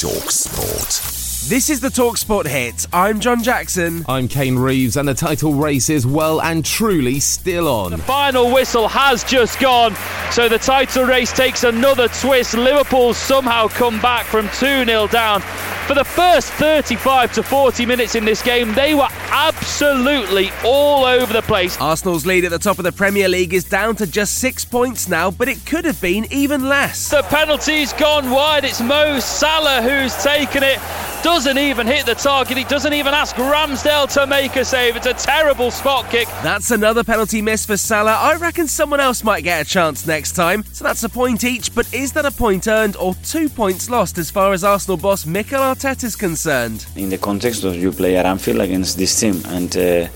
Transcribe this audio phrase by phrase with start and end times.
[0.00, 1.48] Talk Sport.
[1.48, 2.86] This is the Talksport hit.
[2.92, 4.04] I'm John Jackson.
[4.06, 7.90] I'm Kane Reeves, and the title race is well and truly still on.
[7.90, 9.96] The final whistle has just gone,
[10.30, 12.54] so the title race takes another twist.
[12.54, 15.42] Liverpool somehow come back from 2 0 down.
[15.88, 21.32] For the first 35 to 40 minutes in this game, they were absolutely all over
[21.32, 21.80] the place.
[21.80, 25.08] Arsenal's lead at the top of the Premier League is down to just six points
[25.08, 27.08] now, but it could have been even less.
[27.08, 28.66] The penalty's gone wide.
[28.66, 30.78] It's Mo Salah who's taken it
[31.22, 32.56] doesn't even hit the target.
[32.56, 34.96] He doesn't even ask Ramsdale to make a save.
[34.96, 36.28] It's a terrible spot kick.
[36.42, 38.12] That's another penalty miss for Salah.
[38.12, 40.64] I reckon someone else might get a chance next time.
[40.72, 44.18] So that's a point each, but is that a point earned or two points lost
[44.18, 46.86] as far as Arsenal boss Mikel Arteta is concerned?
[46.96, 50.08] In the context of you play at Anfield against this team and uh,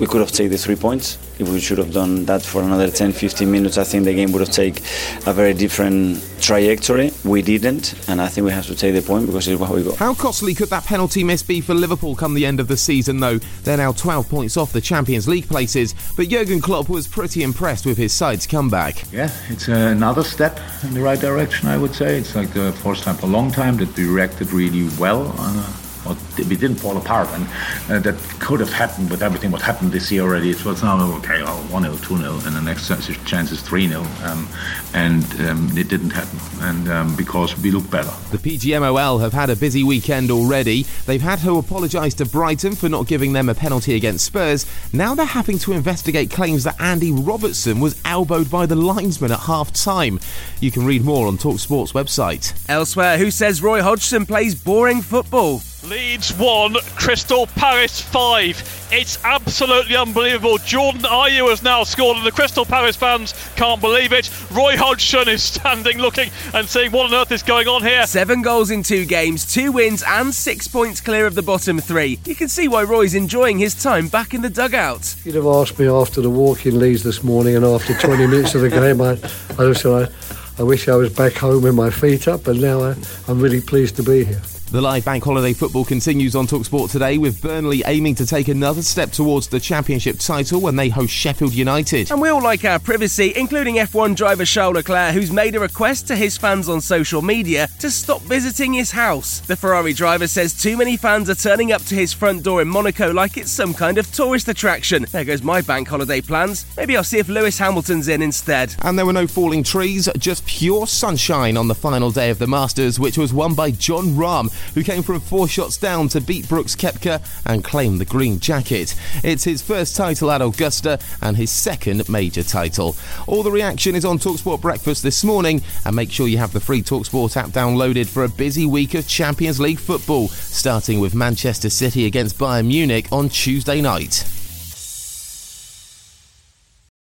[0.00, 1.18] we could have taken the three points.
[1.38, 4.32] If we should have done that for another 10 15 minutes, I think the game
[4.32, 4.82] would have taken
[5.26, 7.12] a very different trajectory.
[7.24, 9.82] We didn't, and I think we have to take the point because it's what we
[9.84, 9.96] got.
[9.96, 13.20] How costly could that penalty miss be for Liverpool come the end of the season,
[13.20, 13.38] though?
[13.64, 17.84] They're now 12 points off the Champions League places, but Jurgen Klopp was pretty impressed
[17.84, 19.04] with his side's comeback.
[19.12, 22.18] Yeah, it's another step in the right direction, I would say.
[22.18, 25.34] It's like the first time for a long time that we reacted really well.
[25.38, 25.72] Uh,
[26.06, 27.46] or we didn't fall apart, and
[27.90, 30.50] uh, that could have happened with everything what happened this year already.
[30.50, 32.88] It was now okay, oh, one 0 two 0 and the next
[33.26, 34.48] chance is three 0 um,
[34.94, 38.12] and um, it didn't happen, and um, because we look better.
[38.30, 40.84] The PGMOL have had a busy weekend already.
[41.06, 44.66] They've had to apologise to Brighton for not giving them a penalty against Spurs.
[44.92, 49.40] Now they're having to investigate claims that Andy Robertson was elbowed by the linesman at
[49.40, 50.20] half time.
[50.60, 52.54] You can read more on Talksport's website.
[52.68, 55.60] Elsewhere, who says Roy Hodgson plays boring football?
[55.82, 58.88] Leeds 1, Crystal Palace 5.
[58.92, 60.58] It's absolutely unbelievable.
[60.58, 64.30] Jordan Ayew has now scored, and the Crystal Palace fans can't believe it.
[64.52, 68.06] Roy Hodgson is standing looking and seeing What on earth is going on here?
[68.06, 72.18] Seven goals in two games, two wins, and six points clear of the bottom three.
[72.26, 75.16] You can see why Roy's enjoying his time back in the dugout.
[75.24, 78.54] You'd have asked me after the walk in Leeds this morning and after 20 minutes
[78.54, 80.12] of the game, I, I just said,
[80.58, 82.96] I, I wish I was back home with my feet up, but now I,
[83.28, 84.42] I'm really pleased to be here.
[84.72, 88.82] The live bank holiday football continues on Talksport today with Burnley aiming to take another
[88.82, 92.12] step towards the championship title when they host Sheffield United.
[92.12, 96.06] And we all like our privacy, including F1 driver Charles Leclerc, who's made a request
[96.06, 99.40] to his fans on social media to stop visiting his house.
[99.40, 102.68] The Ferrari driver says too many fans are turning up to his front door in
[102.68, 105.04] Monaco like it's some kind of tourist attraction.
[105.10, 106.64] There goes my bank holiday plans.
[106.76, 108.76] Maybe I'll see if Lewis Hamilton's in instead.
[108.82, 112.46] And there were no falling trees, just pure sunshine on the final day of the
[112.46, 116.48] Masters, which was won by Jon Rahm who came from four shots down to beat
[116.48, 118.94] Brooks Koepka and claim the green jacket.
[119.22, 122.96] It's his first title at Augusta and his second major title.
[123.26, 126.60] All the reaction is on Talksport Breakfast this morning, and make sure you have the
[126.60, 131.70] free Talksport app downloaded for a busy week of Champions League football, starting with Manchester
[131.70, 134.39] City against Bayern Munich on Tuesday night.